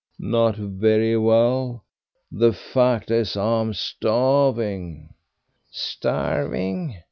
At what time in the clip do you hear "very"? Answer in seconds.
0.55-1.15